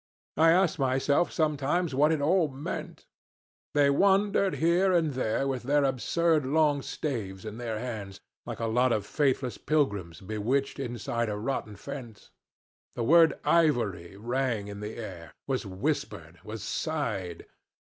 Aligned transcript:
I 0.35 0.49
asked 0.49 0.79
myself 0.79 1.31
sometimes 1.31 1.93
what 1.93 2.11
it 2.11 2.21
all 2.21 2.47
meant. 2.47 3.05
They 3.75 3.91
wandered 3.91 4.55
here 4.55 4.91
and 4.91 5.13
there 5.13 5.47
with 5.47 5.61
their 5.61 5.83
absurd 5.83 6.43
long 6.43 6.81
staves 6.81 7.45
in 7.45 7.59
their 7.59 7.77
hands, 7.77 8.19
like 8.43 8.59
a 8.59 8.65
lot 8.65 8.91
of 8.93 9.05
faithless 9.05 9.59
pilgrims 9.59 10.19
bewitched 10.19 10.79
inside 10.79 11.29
a 11.29 11.37
rotten 11.37 11.75
fence. 11.75 12.31
The 12.95 13.03
word 13.03 13.39
'ivory' 13.45 14.17
rang 14.17 14.69
in 14.69 14.79
the 14.79 14.95
air, 14.97 15.35
was 15.45 15.67
whispered, 15.67 16.39
was 16.43 16.63
sighed. 16.63 17.45